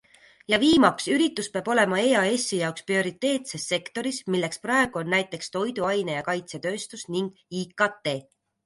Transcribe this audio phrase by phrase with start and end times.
[0.51, 6.29] Ja viimaks- üritus peab olema EASi jaoks prioriteetses sektoris, milleks praegu on näiteks toiduaine- ja
[6.33, 7.33] kaitsetööstus ning
[7.65, 8.21] IKT.